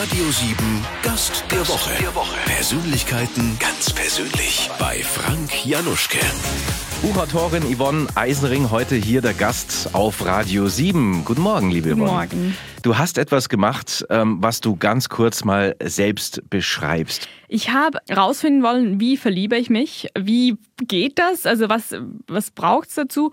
[0.00, 0.56] Radio 7
[1.02, 1.90] Gast der Woche.
[2.00, 2.36] Der Woche.
[2.46, 6.18] Persönlichkeiten ganz persönlich bei Frank Januschke.
[7.00, 11.24] Buchautorin Yvonne Eisenring heute hier der Gast auf Radio 7.
[11.24, 12.12] Guten Morgen, liebe Guten Yvonne.
[12.12, 12.56] Morgen.
[12.82, 17.28] Du hast etwas gemacht, ähm, was du ganz kurz mal selbst beschreibst.
[17.46, 21.94] Ich habe herausfinden wollen, wie verliebe ich mich, wie geht das, also was,
[22.26, 23.30] was braucht es dazu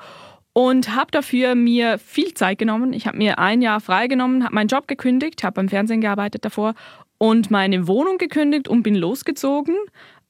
[0.54, 2.94] und habe dafür mir viel Zeit genommen.
[2.94, 6.74] Ich habe mir ein Jahr freigenommen, habe meinen Job gekündigt, habe beim Fernsehen gearbeitet davor
[7.18, 9.76] und meine Wohnung gekündigt und bin losgezogen.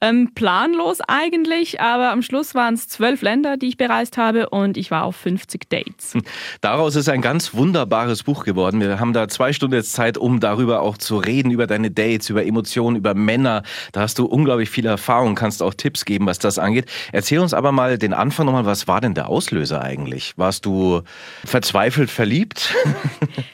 [0.04, 4.76] Ähm, planlos eigentlich, aber am Schluss waren es zwölf Länder, die ich bereist habe und
[4.76, 6.18] ich war auf 50 Dates.
[6.60, 8.80] Daraus ist ein ganz wunderbares Buch geworden.
[8.80, 12.32] Wir haben da zwei Stunden jetzt Zeit, um darüber auch zu reden, über deine Dates,
[12.32, 13.62] über Emotionen, über Männer.
[13.92, 16.86] Da hast du unglaublich viel Erfahrung, kannst auch Tipps geben, was das angeht.
[17.12, 20.34] Erzähl uns aber mal den Anfang nochmal, was war denn der Auslöser eigentlich?
[20.36, 21.02] Warst du
[21.46, 22.74] verzweifelt verliebt?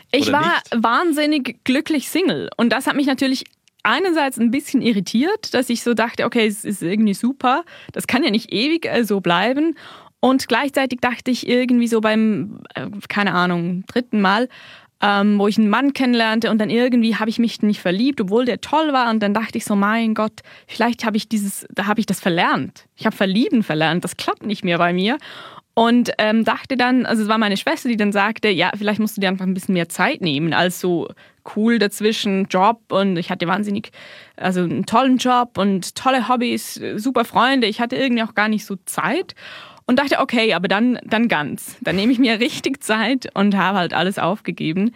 [0.09, 0.83] Ich war nicht?
[0.83, 3.43] wahnsinnig glücklich Single und das hat mich natürlich
[3.87, 8.23] einerseits ein bisschen irritiert, dass ich so dachte, okay, es ist irgendwie super, das kann
[8.23, 9.75] ja nicht ewig äh, so bleiben.
[10.19, 14.49] Und gleichzeitig dachte ich irgendwie so beim, äh, keine Ahnung, dritten Mal,
[15.01, 18.45] ähm, wo ich einen Mann kennenlernte und dann irgendwie habe ich mich nicht verliebt, obwohl
[18.45, 19.09] der toll war.
[19.11, 22.19] Und dann dachte ich so, mein Gott, vielleicht habe ich dieses, da habe ich das
[22.19, 22.85] verlernt.
[22.95, 25.17] Ich habe Verlieben verlernt, das klappt nicht mehr bei mir.
[25.75, 29.15] Und ähm, dachte dann, also es war meine Schwester, die dann sagte, ja, vielleicht musst
[29.15, 31.07] du dir einfach ein bisschen mehr Zeit nehmen, als so
[31.55, 33.91] cool dazwischen Job und ich hatte wahnsinnig,
[34.35, 37.67] also einen tollen Job und tolle Hobbys, super Freunde.
[37.67, 39.35] Ich hatte irgendwie auch gar nicht so Zeit
[39.85, 41.77] und dachte, okay, aber dann, dann ganz.
[41.81, 44.91] Dann nehme ich mir richtig Zeit und habe halt alles aufgegeben.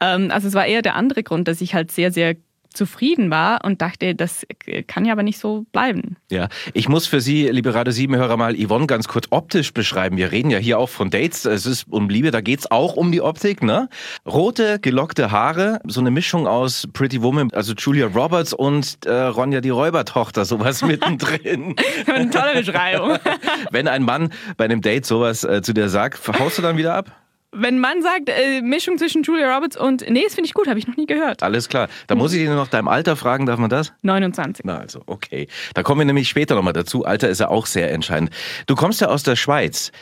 [0.00, 2.36] Ähm, also es war eher der andere Grund, dass ich halt sehr, sehr
[2.74, 4.46] zufrieden war und dachte, das
[4.86, 6.16] kann ja aber nicht so bleiben.
[6.30, 10.16] Ja, ich muss für Sie, liebe Radio 7-Hörer, mal Yvonne ganz kurz optisch beschreiben.
[10.16, 11.44] Wir reden ja hier auch von Dates.
[11.44, 13.88] Es ist um Liebe, da geht's auch um die Optik, ne?
[14.26, 19.60] Rote, gelockte Haare, so eine Mischung aus Pretty Woman, also Julia Roberts und äh, Ronja
[19.60, 21.76] die Räubertochter, sowas mittendrin.
[22.06, 23.18] Eine tolle Beschreibung.
[23.70, 26.94] Wenn ein Mann bei einem Date sowas äh, zu dir sagt, haust du dann wieder
[26.94, 27.23] ab?
[27.54, 30.78] Wenn man sagt, äh, Mischung zwischen Julia Roberts und, nee, das finde ich gut, habe
[30.78, 31.42] ich noch nie gehört.
[31.42, 31.88] Alles klar.
[32.06, 33.92] Da muss ich dich nur noch deinem Alter fragen, darf man das?
[34.02, 34.64] 29.
[34.64, 35.48] Na also, okay.
[35.74, 37.04] Da kommen wir nämlich später nochmal dazu.
[37.04, 38.30] Alter ist ja auch sehr entscheidend.
[38.66, 39.92] Du kommst ja aus der Schweiz.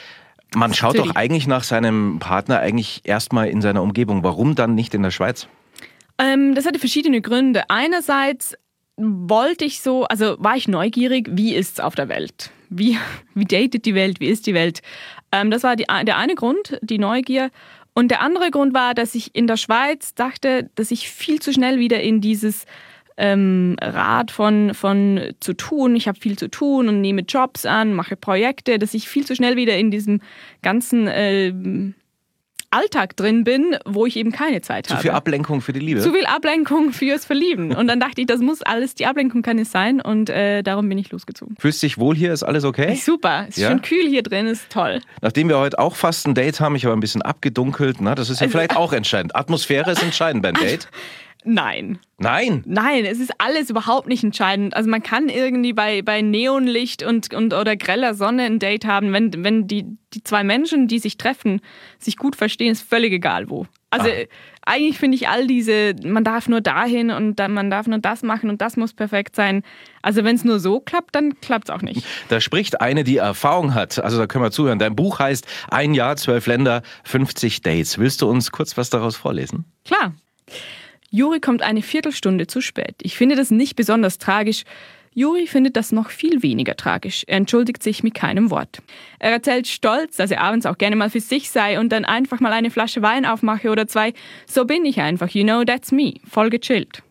[0.54, 1.12] Man schaut Natürlich.
[1.12, 4.22] doch eigentlich nach seinem Partner eigentlich erstmal in seiner Umgebung.
[4.22, 5.48] Warum dann nicht in der Schweiz?
[6.18, 7.62] Ähm, das hatte verschiedene Gründe.
[7.68, 8.54] Einerseits
[8.96, 12.50] wollte ich so, also war ich neugierig, wie ist es auf der Welt?
[12.68, 12.98] Wie,
[13.34, 14.20] wie datet die Welt?
[14.20, 14.80] Wie ist die Welt?
[15.32, 17.50] Ähm, das war die, der eine Grund, die Neugier.
[17.94, 21.52] Und der andere Grund war, dass ich in der Schweiz dachte, dass ich viel zu
[21.52, 22.64] schnell wieder in dieses
[23.16, 27.92] ähm, Rad von, von zu tun, ich habe viel zu tun und nehme Jobs an,
[27.92, 30.20] mache Projekte, dass ich viel zu schnell wieder in diesem
[30.62, 31.94] ganzen ähm,
[32.72, 35.02] Alltag drin bin, wo ich eben keine Zeit Zu habe.
[35.02, 36.00] viel Ablenkung für die Liebe?
[36.00, 37.74] Zu viel Ablenkung fürs Verlieben.
[37.74, 40.88] Und dann dachte ich, das muss alles, die Ablenkung kann es sein und äh, darum
[40.88, 41.54] bin ich losgezogen.
[41.58, 42.32] Fühlst dich wohl hier?
[42.32, 42.94] Ist alles okay?
[42.96, 43.68] Super, ist Ja?
[43.68, 45.00] schön kühl hier drin, ist toll.
[45.20, 48.30] Nachdem wir heute auch fast ein Date haben, ich habe ein bisschen abgedunkelt, na, das
[48.30, 49.36] ist ja Also- vielleicht auch entscheidend.
[49.36, 50.88] Atmosphäre ist entscheidend beim Date.
[51.44, 51.98] Nein.
[52.18, 52.62] Nein.
[52.66, 54.76] Nein, es ist alles überhaupt nicht entscheidend.
[54.76, 59.12] Also man kann irgendwie bei, bei Neonlicht und, und oder greller Sonne ein Date haben,
[59.12, 61.60] wenn, wenn die, die zwei Menschen, die sich treffen,
[61.98, 63.66] sich gut verstehen, ist völlig egal wo.
[63.90, 64.24] Also Ah.
[64.64, 68.22] eigentlich finde ich all diese, man darf nur dahin und dann, man darf nur das
[68.22, 69.62] machen und das muss perfekt sein.
[70.00, 72.06] Also wenn es nur so klappt, dann klappt es auch nicht.
[72.28, 73.98] Da spricht eine, die Erfahrung hat.
[74.02, 74.78] Also da können wir zuhören.
[74.78, 77.98] Dein Buch heißt Ein Jahr, zwölf Länder, 50 Dates.
[77.98, 79.64] Willst du uns kurz was daraus vorlesen?
[79.84, 80.14] Klar.
[81.14, 82.94] Juri kommt eine Viertelstunde zu spät.
[83.02, 84.62] Ich finde das nicht besonders tragisch.
[85.12, 87.24] Juri findet das noch viel weniger tragisch.
[87.26, 88.78] Er entschuldigt sich mit keinem Wort.
[89.18, 92.40] Er erzählt stolz, dass er abends auch gerne mal für sich sei und dann einfach
[92.40, 94.14] mal eine Flasche Wein aufmache oder zwei.
[94.46, 96.14] So bin ich einfach, you know, that's me.
[96.26, 97.02] Voll gechillt.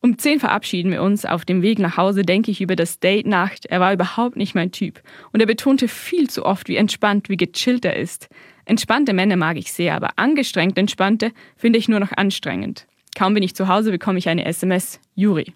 [0.00, 1.26] Um zehn verabschieden wir uns.
[1.26, 3.66] Auf dem Weg nach Hause denke ich über das Date Nacht.
[3.66, 5.02] Er war überhaupt nicht mein Typ.
[5.30, 8.30] Und er betonte viel zu oft, wie entspannt, wie gechillt er ist.
[8.64, 12.86] Entspannte Männer mag ich sehr, aber angestrengt entspannte finde ich nur noch anstrengend.
[13.16, 15.00] Kaum bin ich zu Hause, bekomme ich eine SMS.
[15.14, 15.52] Juri.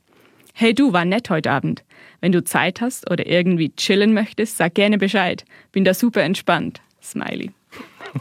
[0.55, 1.85] Hey du, war nett heute Abend.
[2.21, 5.45] Wenn du Zeit hast oder irgendwie chillen möchtest, sag gerne Bescheid.
[5.73, 6.81] Bin da super entspannt.
[7.03, 7.51] Smiley.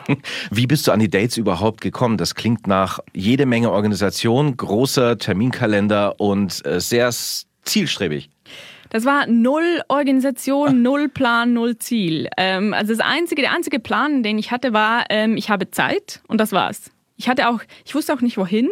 [0.51, 2.17] Wie bist du an die Dates überhaupt gekommen?
[2.17, 7.11] Das klingt nach jede Menge Organisation, großer Terminkalender und äh, sehr
[7.63, 8.29] zielstrebig.
[8.89, 12.29] Das war null Organisation, null Plan, null Ziel.
[12.37, 16.21] Ähm, also das einzige, der einzige Plan, den ich hatte, war, ähm, ich habe Zeit
[16.27, 16.91] und das war's.
[17.15, 18.69] Ich hatte auch, ich wusste auch nicht wohin.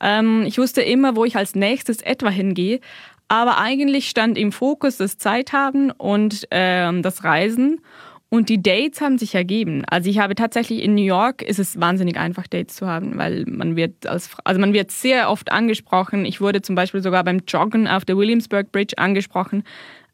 [0.00, 2.80] Ähm, ich wusste immer, wo ich als nächstes etwa hingehe.
[3.28, 7.80] Aber eigentlich stand im Fokus das Zeit haben und ähm, das Reisen.
[8.28, 9.84] Und die Dates haben sich ergeben.
[9.88, 13.44] Also ich habe tatsächlich in New York ist es wahnsinnig einfach, Dates zu haben, weil
[13.46, 16.24] man wird als, also man wird sehr oft angesprochen.
[16.24, 19.62] Ich wurde zum Beispiel sogar beim Joggen auf der Williamsburg Bridge angesprochen.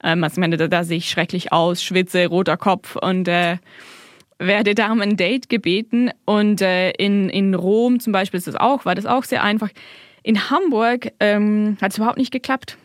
[0.03, 3.57] Ähm, also ich meine, da, da sehe ich schrecklich aus, schwitze, roter Kopf und äh,
[4.47, 6.11] werde da um ein Date gebeten.
[6.25, 9.71] Und äh, in, in Rom zum Beispiel ist das auch, war das auch sehr einfach.
[10.23, 12.77] In Hamburg ähm, hat es überhaupt nicht geklappt.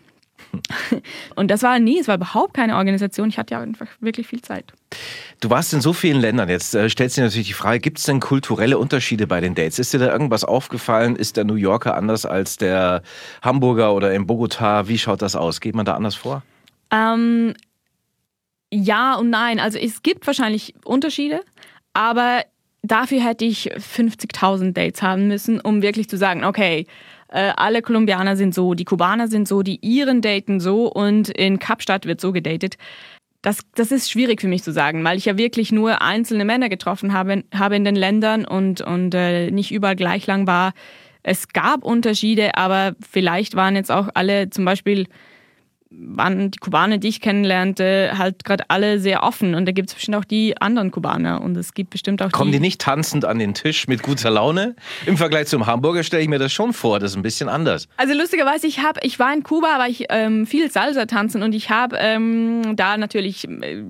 [1.36, 3.30] Und das war nie, es war überhaupt keine Organisation.
[3.30, 4.65] Ich hatte ja einfach wirklich viel Zeit.
[5.39, 6.50] Du warst in so vielen Ländern.
[6.50, 9.56] Jetzt äh, stellst du dir natürlich die Frage, gibt es denn kulturelle Unterschiede bei den
[9.56, 9.80] Dates?
[9.80, 11.15] Ist dir da irgendwas aufgefallen?
[11.15, 13.01] Ist der New Yorker anders als der
[13.42, 14.88] Hamburger oder in Bogota?
[14.88, 15.60] Wie schaut das aus?
[15.60, 16.44] Geht man da anders vor?
[16.92, 17.53] Ähm,
[18.72, 19.60] ja und nein.
[19.60, 21.42] Also es gibt wahrscheinlich Unterschiede,
[21.94, 22.44] aber
[22.84, 26.86] dafür hätte ich 50.000 Dates haben müssen, um wirklich zu sagen, okay,
[27.30, 31.60] äh, alle Kolumbianer sind so, die Kubaner sind so, die Iren daten so und in
[31.60, 32.78] Kapstadt wird so gedatet.
[33.42, 36.70] Das, das ist schwierig für mich zu sagen, weil ich ja wirklich nur einzelne Männer
[36.70, 40.74] getroffen habe, habe in den Ländern und, und äh, nicht überall gleich lang war.
[41.24, 45.08] Es gab Unterschiede, aber vielleicht waren jetzt auch alle zum Beispiel
[45.89, 49.56] waren die Kubaner, die ich kennenlernte, halt gerade alle sehr offen.
[49.56, 51.42] Und da gibt es bestimmt auch die anderen Kubaner.
[51.42, 54.30] Und es gibt bestimmt auch Kommen die, die nicht tanzend an den Tisch mit guter
[54.30, 54.75] Laune?
[55.06, 57.00] Im Vergleich zum Hamburger stelle ich mir das schon vor.
[57.00, 57.88] Das ist ein bisschen anders.
[57.98, 61.54] Also lustigerweise, ich, hab, ich war in Kuba, aber ich ähm, viel Salsa tanzen und
[61.54, 63.48] ich habe ähm, da natürlich...
[63.48, 63.84] Äh,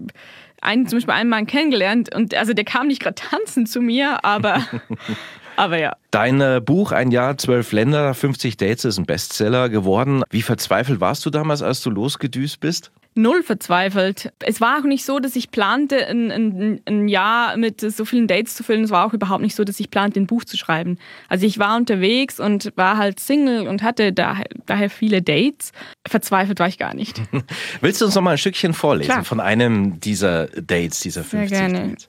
[0.60, 4.26] einen, zum Beispiel einen Mann kennengelernt und also der kam nicht gerade tanzen zu mir,
[4.26, 4.66] aber
[5.58, 5.98] Aber ja.
[6.12, 10.24] Dein äh, Buch Ein Jahr, zwölf Länder, 50 Dates ist ein Bestseller geworden.
[10.30, 12.92] Wie verzweifelt warst du damals, als du losgedüst bist?
[13.16, 14.32] Null verzweifelt.
[14.40, 18.28] Es war auch nicht so, dass ich plante, ein, ein, ein, Jahr mit so vielen
[18.28, 18.84] Dates zu füllen.
[18.84, 21.00] Es war auch überhaupt nicht so, dass ich plante, ein Buch zu schreiben.
[21.28, 25.72] Also ich war unterwegs und war halt Single und hatte daher, daher viele Dates.
[26.08, 27.20] Verzweifelt war ich gar nicht.
[27.82, 29.26] Willst du uns noch mal ein Stückchen vorlesen Klar.
[29.26, 31.90] von einem dieser Dates, dieser 50 Sehr gerne.
[31.90, 32.08] Dates?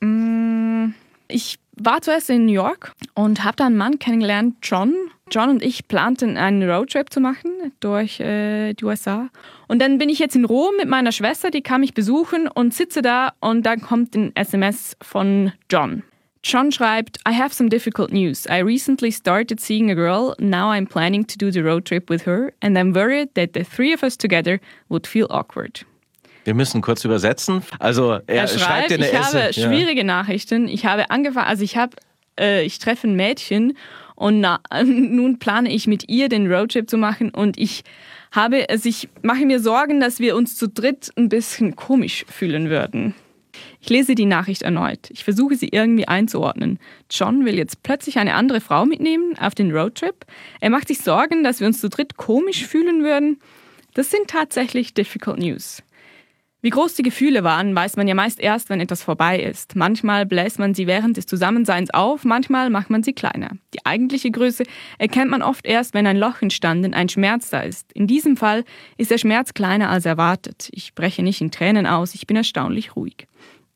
[1.29, 4.95] Ich war zuerst in New York und habe da einen Mann kennengelernt, John.
[5.31, 9.29] John und ich planten einen Roadtrip zu machen durch äh, die USA.
[9.69, 12.73] Und dann bin ich jetzt in Rom mit meiner Schwester, die kam mich besuchen und
[12.73, 16.03] sitze da und dann kommt ein SMS von John.
[16.43, 18.47] John schreibt, I have some difficult news.
[18.47, 20.35] I recently started seeing a girl.
[20.39, 23.65] Now I'm planning to do the road trip with her and I'm worried that the
[23.65, 25.85] three of us together would feel awkward.
[26.49, 27.63] Wir müssen kurz übersetzen.
[27.79, 29.43] Also er, er schreibt, schreibt eine Ich Esse.
[29.43, 30.05] habe schwierige ja.
[30.05, 30.67] Nachrichten.
[30.67, 31.95] Ich habe angefangen, also ich habe,
[32.41, 33.77] äh, ich treffe ein Mädchen
[34.15, 37.85] und na, nun plane ich mit ihr den Roadtrip zu machen und ich
[38.33, 42.71] habe, also ich mache mir Sorgen, dass wir uns zu dritt ein bisschen komisch fühlen
[42.71, 43.15] würden.
[43.83, 45.11] Ich lese die Nachricht erneut.
[45.11, 46.79] Ich versuche sie irgendwie einzuordnen.
[47.11, 50.25] John will jetzt plötzlich eine andere Frau mitnehmen auf den Roadtrip.
[50.61, 53.39] Er macht sich Sorgen, dass wir uns zu dritt komisch fühlen würden.
[53.93, 55.83] Das sind tatsächlich difficult news.
[56.61, 59.77] Wie groß die Gefühle waren, weiß man ja meist erst, wenn etwas vorbei ist.
[59.77, 63.51] Manchmal bläst man sie während des Zusammenseins auf, manchmal macht man sie kleiner.
[63.75, 64.65] Die eigentliche Größe
[64.99, 67.93] erkennt man oft erst, wenn ein Loch entstanden, ein Schmerz da ist.
[67.93, 68.65] In diesem Fall
[68.97, 70.69] ist der Schmerz kleiner als erwartet.
[70.73, 73.29] Ich breche nicht in Tränen aus, ich bin erstaunlich ruhig.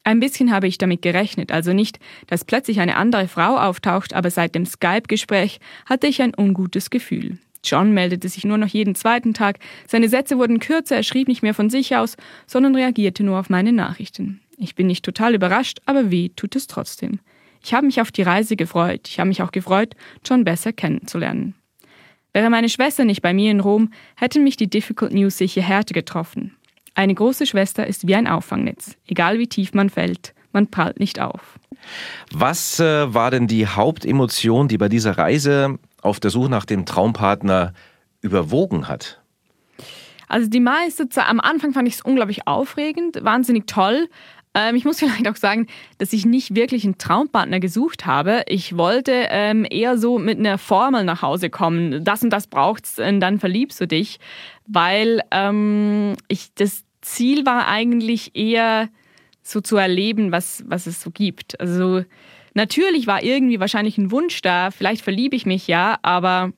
[0.02, 4.30] Ein bisschen habe ich damit gerechnet, also nicht, dass plötzlich eine andere Frau auftaucht, aber
[4.30, 7.38] seit dem Skype-Gespräch hatte ich ein ungutes Gefühl.
[7.64, 9.58] John meldete sich nur noch jeden zweiten Tag.
[9.86, 12.16] Seine Sätze wurden kürzer, er schrieb nicht mehr von sich aus,
[12.46, 14.40] sondern reagierte nur auf meine Nachrichten.
[14.58, 17.20] Ich bin nicht total überrascht, aber weh tut es trotzdem.
[17.64, 19.08] Ich habe mich auf die Reise gefreut.
[19.08, 19.94] Ich habe mich auch gefreut,
[20.24, 21.54] John besser kennenzulernen.
[22.32, 25.94] Wäre meine Schwester nicht bei mir in Rom, hätte mich die Difficult News sicher härter
[25.94, 26.56] getroffen.
[26.94, 28.96] Eine große Schwester ist wie ein Auffangnetz.
[29.06, 31.58] Egal wie tief man fällt, man prallt nicht auf.
[32.32, 36.84] Was äh, war denn die Hauptemotion, die bei dieser Reise auf der Suche nach dem
[36.84, 37.72] Traumpartner
[38.20, 39.22] überwogen hat?
[40.28, 44.08] Also die meiste Zeit, am Anfang fand ich es unglaublich aufregend, wahnsinnig toll.
[44.54, 45.66] Ähm, ich muss vielleicht auch sagen,
[45.98, 48.42] dass ich nicht wirklich einen Traumpartner gesucht habe.
[48.48, 52.04] Ich wollte ähm, eher so mit einer Formel nach Hause kommen.
[52.04, 54.20] Das und das braucht's, und dann verliebst du dich.
[54.66, 58.88] Weil ähm, ich, das Ziel war eigentlich eher
[59.42, 61.60] so zu erleben, was, was es so gibt.
[61.60, 62.04] Also
[62.54, 66.52] Natürlich war irgendwie wahrscheinlich ein Wunsch da, vielleicht verliebe ich mich ja, aber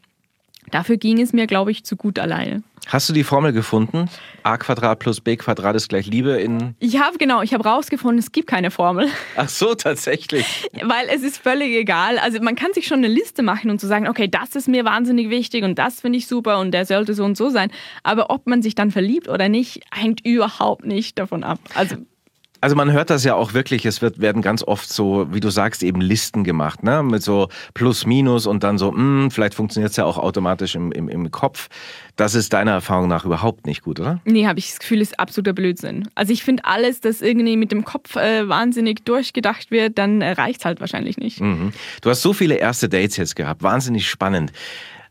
[0.70, 2.62] dafür ging es mir, glaube ich, zu gut alleine.
[2.86, 4.10] Hast du die Formel gefunden?
[4.42, 6.74] a Quadrat plus b Quadrat ist gleich Liebe in.
[6.80, 9.08] Ich habe genau, ich habe rausgefunden, es gibt keine Formel.
[9.36, 10.68] Ach so, tatsächlich.
[10.82, 12.18] Weil es ist völlig egal.
[12.18, 14.68] Also man kann sich schon eine Liste machen und zu so sagen, okay, das ist
[14.68, 17.70] mir wahnsinnig wichtig und das finde ich super und der sollte so und so sein.
[18.02, 21.58] Aber ob man sich dann verliebt oder nicht, hängt überhaupt nicht davon ab.
[21.74, 21.96] Also
[22.64, 25.50] Also man hört das ja auch wirklich, es wird, werden ganz oft so, wie du
[25.50, 27.02] sagst, eben Listen gemacht, ne?
[27.02, 30.74] Mit so Plus, Minus und dann so, mh, hm, vielleicht funktioniert es ja auch automatisch
[30.74, 31.68] im, im, im Kopf.
[32.16, 34.22] Das ist deiner Erfahrung nach überhaupt nicht gut, oder?
[34.24, 36.08] Nee, habe ich das Gefühl, ist absoluter Blödsinn.
[36.14, 40.30] Also ich finde alles, das irgendwie mit dem Kopf äh, wahnsinnig durchgedacht wird, dann äh,
[40.30, 41.42] reicht halt wahrscheinlich nicht.
[41.42, 41.74] Mhm.
[42.00, 44.52] Du hast so viele erste Dates jetzt gehabt, wahnsinnig spannend.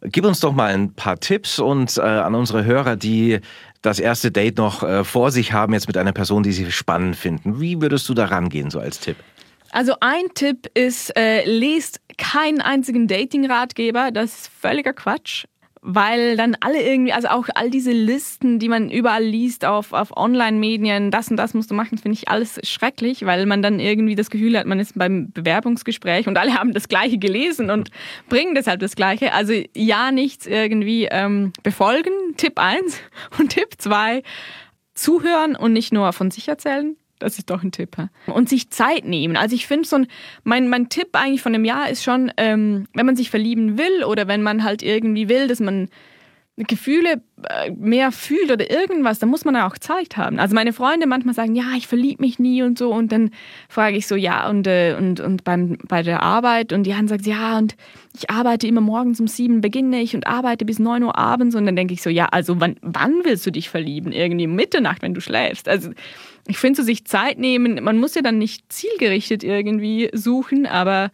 [0.06, 3.40] Gib uns doch mal ein paar Tipps und äh, an unsere Hörer, die
[3.82, 7.16] das erste Date noch äh, vor sich haben, jetzt mit einer Person, die sie spannend
[7.16, 7.60] finden.
[7.60, 9.18] Wie würdest du da rangehen, so als Tipp?
[9.72, 14.12] Also ein Tipp ist, äh, lest keinen einzigen Dating-Ratgeber.
[14.12, 15.46] Das ist völliger Quatsch
[15.86, 20.16] weil dann alle irgendwie, also auch all diese Listen, die man überall liest auf, auf
[20.16, 24.16] Online-Medien, das und das musst du machen, finde ich alles schrecklich, weil man dann irgendwie
[24.16, 27.92] das Gefühl hat, man ist beim Bewerbungsgespräch und alle haben das Gleiche gelesen und
[28.30, 29.34] bringen deshalb das Gleiche.
[29.34, 32.98] Also ja, nichts irgendwie ähm, befolgen, Tipp 1
[33.40, 34.24] und Tipp 2,
[34.96, 36.96] zuhören und nicht nur von sich erzählen.
[37.24, 37.96] Das ist doch ein Tipp.
[38.28, 39.38] Und sich Zeit nehmen.
[39.38, 40.08] Also ich finde so ein,
[40.44, 44.04] mein, mein Tipp eigentlich von dem Jahr ist schon, ähm, wenn man sich verlieben will
[44.04, 45.90] oder wenn man halt irgendwie will, dass man
[46.56, 50.40] Gefühle äh, mehr fühlt oder irgendwas, dann muss man ja auch Zeit haben.
[50.40, 53.32] Also meine Freunde manchmal sagen, ja, ich verliebe mich nie und so und dann
[53.70, 57.26] frage ich so, ja und, äh, und, und beim, bei der Arbeit und Jan sagt,
[57.26, 57.76] ja und
[58.16, 61.66] ich arbeite immer morgens um sieben, beginne ich und arbeite bis neun Uhr abends und
[61.66, 64.12] dann denke ich so, ja, also wann, wann willst du dich verlieben?
[64.12, 65.68] Irgendwie Mitternacht, wenn du schläfst.
[65.68, 65.90] Also
[66.48, 71.12] ich finde, so sich Zeit nehmen, man muss ja dann nicht zielgerichtet irgendwie suchen, aber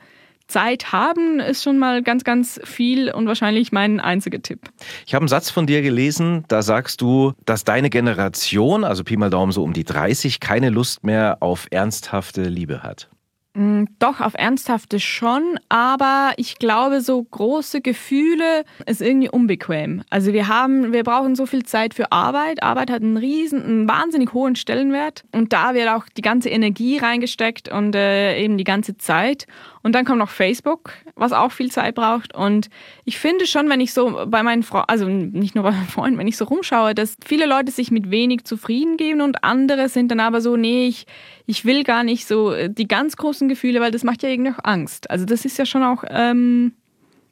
[0.50, 4.62] Zeit haben ist schon mal ganz, ganz viel und wahrscheinlich mein einziger Tipp.
[5.05, 9.15] Ich habe einen Satz von dir gelesen, da sagst du, dass deine Generation, also Pi
[9.15, 13.09] mal Daumen so um die 30, keine Lust mehr auf ernsthafte Liebe hat.
[13.56, 20.03] Mm, doch, auf Ernsthafte schon, aber ich glaube, so große Gefühle ist irgendwie unbequem.
[20.12, 22.62] Also wir haben, wir brauchen so viel Zeit für Arbeit.
[22.62, 27.00] Arbeit hat einen riesen, einen wahnsinnig hohen Stellenwert und da wird auch die ganze Energie
[27.00, 29.48] reingesteckt und äh, eben die ganze Zeit.
[29.81, 32.36] Und dann kommt noch Facebook, was auch viel Zeit braucht.
[32.36, 32.69] Und
[33.05, 36.17] ich finde schon, wenn ich so bei meinen Freunden, also nicht nur bei meinen Freunden,
[36.17, 40.12] wenn ich so rumschaue, dass viele Leute sich mit wenig zufrieden geben und andere sind
[40.12, 41.05] dann aber so, nee, ich,
[41.45, 44.51] ich will gar nicht so äh, die ganz großen Gefühle, weil das macht ja irgendwie
[44.51, 45.09] auch Angst.
[45.09, 46.74] Also das ist ja schon auch ähm,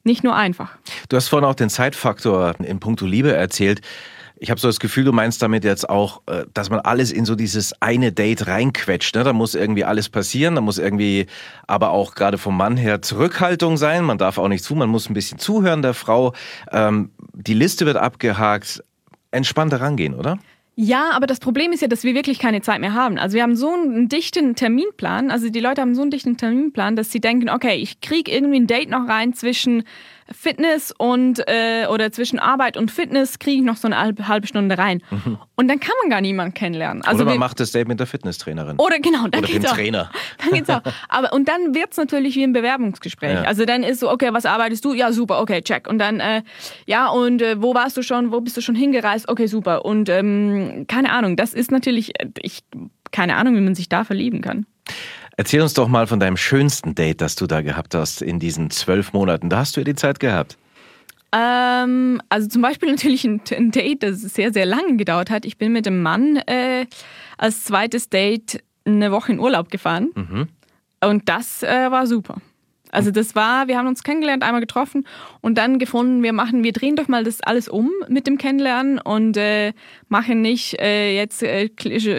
[0.04, 0.77] nicht nur einfach.
[1.10, 3.82] Du hast vorhin auch den Zeitfaktor in puncto Liebe erzählt.
[4.39, 7.25] Ich habe so das Gefühl, du meinst damit jetzt auch, äh, dass man alles in
[7.25, 9.15] so dieses eine Date reinquetscht.
[9.15, 9.24] Ne?
[9.24, 11.25] Da muss irgendwie alles passieren, da muss irgendwie
[11.65, 14.03] aber auch gerade vom Mann her Zurückhaltung sein.
[14.03, 16.34] Man darf auch nicht zu, man muss ein bisschen zuhören der Frau.
[16.72, 18.84] Ähm, die Liste wird abgehakt.
[19.32, 20.39] Entspannter rangehen, oder?
[20.79, 23.17] Ja, aber das Problem ist ja, dass wir wirklich keine Zeit mehr haben.
[23.17, 26.96] Also wir haben so einen dichten Terminplan, also die Leute haben so einen dichten Terminplan,
[26.96, 29.86] dass sie denken, okay, ich kriege irgendwie ein Date noch rein zwischen
[30.31, 34.48] Fitness und äh, oder zwischen Arbeit und Fitness kriege ich noch so eine halbe, halbe
[34.48, 35.01] Stunde rein.
[35.10, 35.38] Mhm.
[35.55, 37.03] Und dann kann man gar niemanden kennenlernen.
[37.03, 38.77] Also oder man macht das Date mit der Fitnesstrainerin.
[38.77, 39.75] Oder genau, dann oder geht's dem auch.
[39.75, 40.12] Trainer.
[40.43, 40.81] Dann geht's auch.
[41.10, 43.34] Aber und dann wird es natürlich wie ein Bewerbungsgespräch.
[43.34, 43.43] Ja.
[43.43, 44.93] Also dann ist so, okay, was arbeitest du?
[44.93, 45.88] Ja, super, okay, check.
[45.88, 46.43] Und dann, äh,
[46.86, 48.31] ja, und äh, wo warst du schon?
[48.31, 49.27] Wo bist du schon hingereist?
[49.29, 49.86] Okay, super.
[49.86, 52.63] Und ähm, keine Ahnung, das ist natürlich, äh, ich,
[53.12, 54.65] keine Ahnung, wie man sich da verlieben kann.
[55.39, 58.72] Erzähl uns doch mal von deinem schönsten Date, das du da gehabt hast in diesen
[58.72, 59.50] zwölf Monaten.
[59.51, 60.58] Da hast du ja die Zeit gehabt.
[61.32, 65.46] Ähm, also zum Beispiel natürlich ein, ein, Date, das sehr, sehr lange gedauert hat.
[65.46, 66.88] Ich bin mit dem Mann äh,
[67.38, 70.10] als zweites Date eine Woche in Urlaub gefahren.
[70.15, 70.48] Mhm.
[71.03, 72.41] Und das äh, war super.
[72.91, 75.08] Also das war, wir haben uns kennengelernt, einmal getroffen
[75.41, 79.00] und dann gefunden, wir machen, wir drehen doch mal das alles um mit dem Kennenlernen
[79.00, 79.74] und äh,
[80.08, 81.70] machen nicht äh, jetzt äh,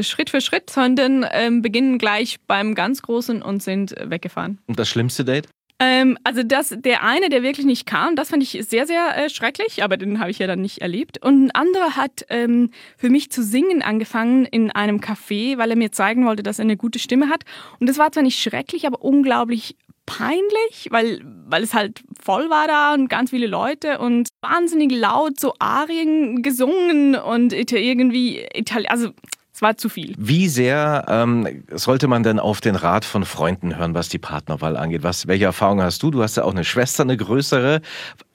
[0.03, 4.59] Schritt für Schritt, sondern ähm, beginnen gleich beim ganz Großen und sind weggefahren.
[4.67, 5.49] Und das schlimmste Date?
[5.81, 9.31] Ähm, also das, der eine, der wirklich nicht kam, das fand ich sehr, sehr äh,
[9.31, 11.23] schrecklich, aber den habe ich ja dann nicht erlebt.
[11.23, 15.77] Und ein anderer hat ähm, für mich zu singen angefangen in einem Café, weil er
[15.77, 17.45] mir zeigen wollte, dass er eine gute Stimme hat.
[17.79, 19.77] Und das war zwar nicht schrecklich, aber unglaublich
[20.09, 25.39] peinlich, weil, weil es halt voll war da und ganz viele Leute und wahnsinnig laut
[25.39, 29.11] so Arien gesungen und irgendwie Italien, also
[29.59, 30.15] es war zu viel.
[30.17, 34.77] Wie sehr ähm, sollte man denn auf den Rat von Freunden hören, was die Partnerwahl
[34.77, 35.03] angeht?
[35.03, 36.13] Was, welche Erfahrungen hast du?
[36.13, 37.81] Du hast ja auch eine Schwester, eine größere.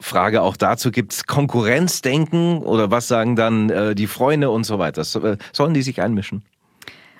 [0.01, 4.79] Frage auch dazu, gibt es Konkurrenzdenken oder was sagen dann äh, die Freunde und so
[4.79, 5.01] weiter?
[5.01, 6.43] Äh, sollen die sich einmischen?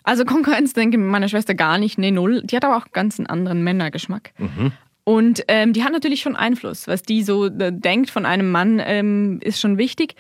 [0.04, 2.42] Also Konkurrenz denke ich mit meiner Schwester gar nicht, nee, null.
[2.44, 4.32] Die hat aber auch ganz einen anderen Männergeschmack.
[4.38, 4.72] Mhm.
[5.06, 6.88] Und ähm, die hat natürlich schon Einfluss.
[6.88, 10.16] Was die so äh, denkt von einem Mann, ähm, ist schon wichtig.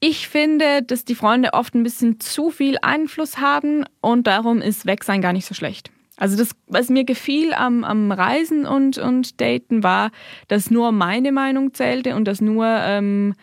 [0.00, 4.86] Ich finde, dass die Freunde oft ein bisschen zu viel Einfluss haben und darum ist
[4.86, 5.90] Wegsein gar nicht so schlecht.
[6.18, 10.10] Also das, was mir gefiel am, am Reisen und, und Daten war,
[10.48, 13.34] dass nur meine Meinung zählte und dass nur ähm,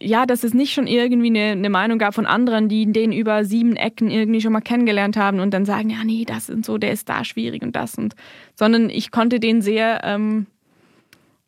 [0.00, 3.44] ja, dass es nicht schon irgendwie eine, eine, Meinung gab von anderen, die den über
[3.44, 6.78] sieben Ecken irgendwie schon mal kennengelernt haben und dann sagen, ja, nee, das und so,
[6.78, 8.14] der ist da schwierig und das und,
[8.54, 10.46] sondern ich konnte den sehr ähm,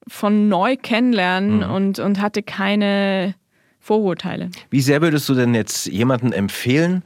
[0.06, 1.70] von neu kennenlernen mhm.
[1.70, 3.34] und, und hatte keine
[3.78, 4.50] Vorurteile.
[4.70, 7.02] Wie sehr würdest du denn jetzt jemanden empfehlen,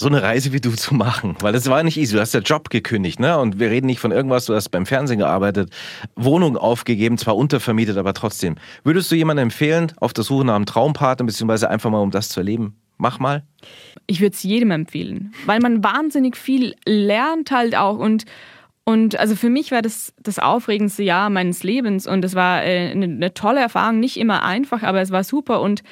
[0.00, 1.36] so eine Reise wie du zu machen?
[1.40, 2.14] Weil das war nicht easy.
[2.14, 3.38] Du hast ja Job gekündigt, ne?
[3.38, 5.70] Und wir reden nicht von irgendwas, du hast beim Fernsehen gearbeitet,
[6.14, 8.56] Wohnung aufgegeben, zwar untervermietet, aber trotzdem.
[8.84, 12.28] Würdest du jemandem empfehlen, auf der Suche nach einem Traumpartner, beziehungsweise einfach mal um das
[12.28, 12.76] zu erleben?
[12.96, 13.44] Mach mal.
[14.06, 18.24] Ich würde es jedem empfehlen, weil man wahnsinnig viel lernt halt auch und
[18.84, 22.90] und also für mich war das das aufregendste Jahr meines Lebens und es war äh,
[22.90, 25.82] eine, eine tolle Erfahrung, nicht immer einfach, aber es war super und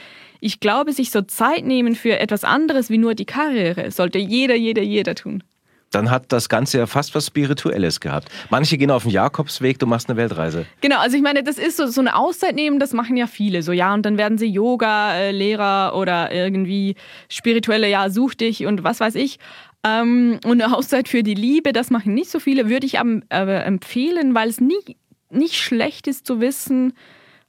[0.47, 4.55] ich glaube, sich so Zeit nehmen für etwas anderes wie nur die Karriere sollte jeder,
[4.55, 5.43] jeder, jeder tun.
[5.91, 8.29] Dann hat das Ganze ja fast was Spirituelles gehabt.
[8.50, 10.67] Manche gehen auf den Jakobsweg, du machst eine Weltreise.
[10.81, 13.62] Genau, also ich meine, das ist so, so eine Auszeit nehmen, das machen ja viele.
[13.62, 16.95] So, ja, und dann werden sie Yoga-Lehrer oder irgendwie
[17.29, 19.38] spirituelle, ja, such dich und was weiß ich.
[19.85, 23.65] Ähm, und eine Auszeit für die Liebe, das machen nicht so viele, würde ich aber
[23.65, 24.97] empfehlen, weil es nie,
[25.31, 26.93] nicht schlecht ist zu wissen,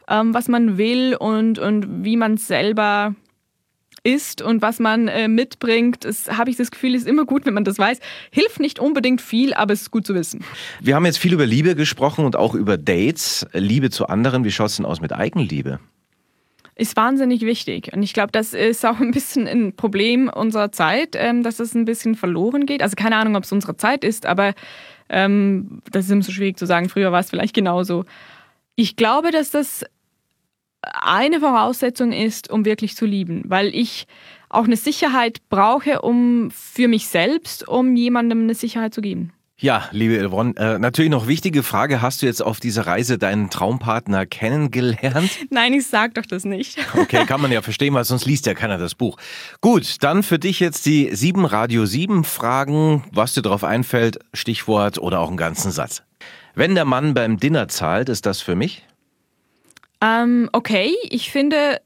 [0.10, 3.16] ähm, was man will und, und wie man es selber
[4.04, 6.06] ist und was man äh, mitbringt.
[6.06, 8.00] Das habe ich das Gefühl, ist immer gut, wenn man das weiß.
[8.32, 10.44] Hilft nicht unbedingt viel, aber es ist gut zu wissen.
[10.82, 14.44] Wir haben jetzt viel über Liebe gesprochen und auch über Dates, Liebe zu anderen.
[14.44, 15.80] Wie schaut es denn aus mit Eigenliebe?
[16.76, 17.92] Ist wahnsinnig wichtig.
[17.94, 21.74] Und ich glaube, das ist auch ein bisschen ein Problem unserer Zeit, ähm, dass es
[21.74, 22.82] ein bisschen verloren geht.
[22.82, 24.54] Also keine Ahnung, ob es unsere Zeit ist, aber
[25.10, 26.88] ähm, das ist immer so schwierig zu sagen.
[26.88, 28.06] Früher war es vielleicht genauso.
[28.76, 29.86] Ich glaube, dass das
[30.82, 34.08] eine Voraussetzung ist, um wirklich zu lieben, weil ich
[34.50, 39.34] auch eine Sicherheit brauche, um für mich selbst, um jemandem eine Sicherheit zu geben.
[39.60, 42.00] Ja, liebe Yvonne, äh, natürlich noch wichtige Frage.
[42.00, 45.32] Hast du jetzt auf dieser Reise deinen Traumpartner kennengelernt?
[45.50, 46.78] Nein, ich sag doch das nicht.
[46.96, 49.18] Okay, kann man ja verstehen, weil sonst liest ja keiner das Buch.
[49.60, 55.00] Gut, dann für dich jetzt die sieben Radio 7 Fragen, was dir darauf einfällt, Stichwort
[55.00, 56.04] oder auch einen ganzen Satz.
[56.54, 58.86] Wenn der Mann beim Dinner zahlt, ist das für mich?
[60.02, 61.82] Ähm, okay, ich finde,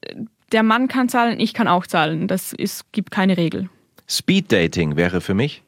[0.51, 2.27] der Mann kann zahlen, ich kann auch zahlen.
[2.27, 3.69] Das ist, gibt keine Regel.
[4.07, 5.63] Speed Dating wäre für mich?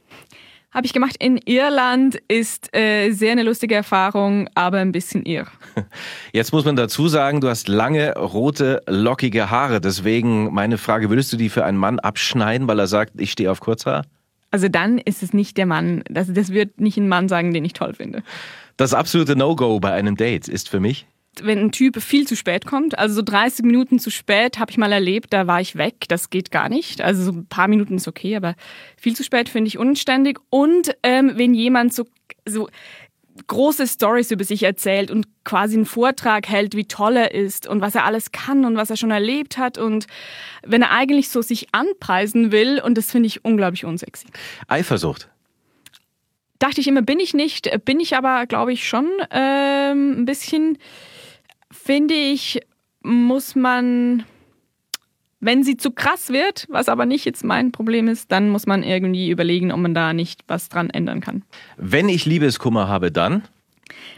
[0.72, 5.46] Habe ich gemacht in Irland, ist äh, sehr eine lustige Erfahrung, aber ein bisschen irr.
[6.34, 9.80] Jetzt muss man dazu sagen, du hast lange, rote, lockige Haare.
[9.80, 13.52] Deswegen meine Frage, würdest du die für einen Mann abschneiden, weil er sagt, ich stehe
[13.52, 14.04] auf Kurzhaar?
[14.50, 16.04] Also dann ist es nicht der Mann.
[16.10, 18.24] Das, das wird nicht ein Mann sagen, den ich toll finde.
[18.76, 21.06] Das absolute No-Go bei einem Date ist für mich?
[21.42, 24.78] Wenn ein Typ viel zu spät kommt, also so 30 Minuten zu spät, habe ich
[24.78, 27.02] mal erlebt, da war ich weg, das geht gar nicht.
[27.02, 28.56] Also so ein paar Minuten ist okay, aber
[28.98, 30.40] viel zu spät finde ich unständig.
[30.50, 32.06] Und ähm, wenn jemand so,
[32.48, 32.68] so
[33.48, 37.82] große Stories über sich erzählt und quasi einen Vortrag hält, wie toll er ist und
[37.82, 40.08] was er alles kann und was er schon erlebt hat und
[40.64, 44.28] wenn er eigentlich so sich anpreisen will und das finde ich unglaublich unsexy.
[44.68, 45.30] Eifersucht.
[46.60, 50.78] Dachte ich immer, bin ich nicht, bin ich aber, glaube ich, schon ähm, ein bisschen
[51.74, 52.62] finde ich,
[53.02, 54.24] muss man,
[55.40, 58.84] wenn sie zu krass wird, was aber nicht jetzt mein Problem ist, dann muss man
[58.84, 61.44] irgendwie überlegen, ob man da nicht was dran ändern kann.
[61.78, 63.44] Wenn ich Liebeskummer habe, dann?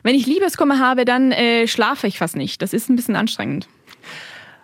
[0.03, 2.61] Wenn ich Liebeskummer habe, dann äh, schlafe ich fast nicht.
[2.61, 3.67] Das ist ein bisschen anstrengend.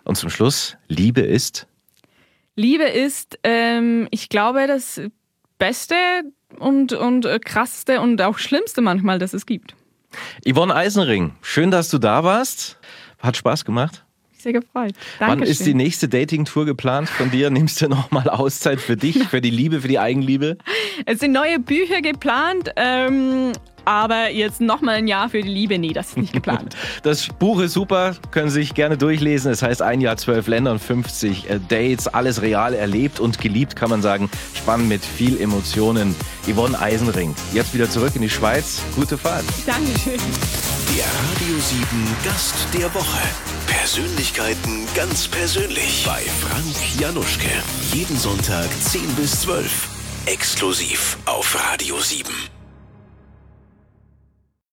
[0.03, 1.67] Und zum Schluss, Liebe ist?
[2.55, 5.01] Liebe ist, ähm, ich glaube, das
[5.57, 5.95] Beste
[6.59, 9.75] und, und äh, krasseste und auch schlimmste manchmal, das es gibt.
[10.47, 12.77] Yvonne Eisenring, schön, dass du da warst.
[13.21, 14.03] Hat Spaß gemacht.
[14.41, 14.93] Sehr gefreut.
[15.19, 15.41] Dankeschön.
[15.41, 17.51] Wann ist die nächste Dating-Tour geplant von dir?
[17.51, 20.57] Nimmst du nochmal Auszeit für dich, für die Liebe, für die Eigenliebe?
[21.05, 22.71] Es sind neue Bücher geplant.
[22.75, 23.51] Ähm,
[23.85, 26.75] aber jetzt nochmal ein Jahr für die Liebe, nee, das ist nicht geplant.
[27.03, 29.51] Das Buch ist super, können Sie sich gerne durchlesen.
[29.51, 32.07] Es heißt ein Jahr, zwölf Länder und 50 äh, Dates.
[32.07, 34.29] Alles real erlebt und geliebt, kann man sagen.
[34.55, 36.15] Spannend mit viel Emotionen.
[36.47, 37.35] Yvonne Eisenring.
[37.53, 38.81] Jetzt wieder zurück in die Schweiz.
[38.95, 39.45] Gute Fahrt.
[39.65, 40.19] Dankeschön.
[40.97, 41.87] Der Radio 7
[42.21, 43.21] Gast der Woche.
[43.65, 47.49] Persönlichkeiten ganz persönlich bei Frank Januschke.
[47.93, 49.87] Jeden Sonntag 10 bis 12.
[50.25, 52.33] Exklusiv auf Radio 7.